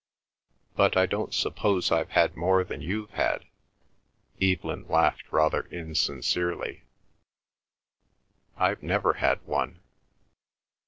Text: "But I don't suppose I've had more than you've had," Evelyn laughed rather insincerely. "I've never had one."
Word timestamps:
"But 0.75 0.97
I 0.97 1.05
don't 1.05 1.31
suppose 1.31 1.91
I've 1.91 2.09
had 2.09 2.35
more 2.35 2.63
than 2.63 2.81
you've 2.81 3.11
had," 3.11 3.45
Evelyn 4.41 4.87
laughed 4.87 5.31
rather 5.31 5.67
insincerely. 5.67 6.81
"I've 8.57 8.81
never 8.81 9.13
had 9.13 9.43
one." 9.43 9.79